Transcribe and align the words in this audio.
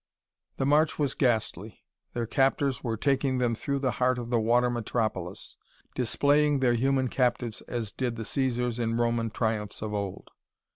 The 0.57 0.65
march 0.65 0.97
was 0.97 1.13
ghastly. 1.13 1.83
Their 2.13 2.25
captors 2.25 2.83
were 2.83 2.97
taking 2.97 3.37
them 3.37 3.53
through 3.53 3.77
the 3.77 3.91
heart 4.01 4.17
of 4.17 4.31
the 4.31 4.39
water 4.39 4.71
metropolis; 4.71 5.57
displaying 5.93 6.57
their 6.57 6.73
human 6.73 7.07
captives 7.07 7.61
as 7.67 7.91
did 7.91 8.15
the 8.15 8.25
Caesars 8.25 8.79
in 8.79 8.97
Roman 8.97 9.29
triumphs 9.29 9.83
of 9.83 9.93
old! 9.93 10.31